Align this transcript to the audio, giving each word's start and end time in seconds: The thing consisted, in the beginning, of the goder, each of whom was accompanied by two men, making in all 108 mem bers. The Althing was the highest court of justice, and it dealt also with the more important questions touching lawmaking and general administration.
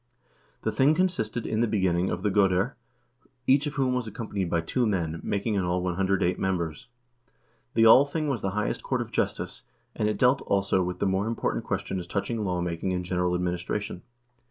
The 0.63 0.71
thing 0.71 0.95
consisted, 0.95 1.45
in 1.45 1.61
the 1.61 1.67
beginning, 1.67 2.09
of 2.09 2.23
the 2.23 2.31
goder, 2.31 2.73
each 3.45 3.67
of 3.67 3.75
whom 3.75 3.93
was 3.93 4.07
accompanied 4.07 4.49
by 4.49 4.61
two 4.61 4.87
men, 4.87 5.21
making 5.21 5.53
in 5.53 5.63
all 5.63 5.83
108 5.83 6.39
mem 6.39 6.57
bers. 6.57 6.87
The 7.75 7.85
Althing 7.85 8.27
was 8.27 8.41
the 8.41 8.49
highest 8.57 8.81
court 8.81 9.01
of 9.01 9.11
justice, 9.11 9.61
and 9.95 10.09
it 10.09 10.17
dealt 10.17 10.41
also 10.47 10.81
with 10.81 10.97
the 10.97 11.05
more 11.05 11.27
important 11.27 11.65
questions 11.65 12.07
touching 12.07 12.43
lawmaking 12.43 12.91
and 12.93 13.05
general 13.05 13.35
administration. 13.35 14.01